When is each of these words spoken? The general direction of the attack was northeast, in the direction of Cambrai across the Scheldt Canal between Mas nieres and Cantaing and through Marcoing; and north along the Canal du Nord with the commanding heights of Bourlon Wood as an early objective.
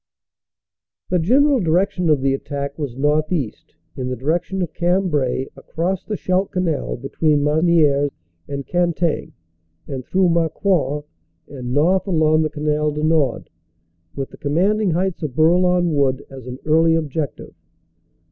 The 1.11 1.19
general 1.19 1.59
direction 1.59 2.09
of 2.09 2.21
the 2.21 2.33
attack 2.33 2.75
was 2.79 2.97
northeast, 2.97 3.75
in 3.95 4.09
the 4.09 4.15
direction 4.15 4.63
of 4.63 4.73
Cambrai 4.73 5.45
across 5.55 6.03
the 6.03 6.17
Scheldt 6.17 6.49
Canal 6.49 6.97
between 6.97 7.43
Mas 7.43 7.63
nieres 7.63 8.09
and 8.47 8.65
Cantaing 8.65 9.33
and 9.87 10.03
through 10.03 10.29
Marcoing; 10.29 11.03
and 11.49 11.71
north 11.71 12.07
along 12.07 12.41
the 12.41 12.49
Canal 12.49 12.89
du 12.89 13.03
Nord 13.03 13.51
with 14.15 14.31
the 14.31 14.37
commanding 14.37 14.89
heights 14.89 15.21
of 15.21 15.35
Bourlon 15.35 15.93
Wood 15.93 16.25
as 16.31 16.47
an 16.47 16.57
early 16.65 16.95
objective. 16.95 17.53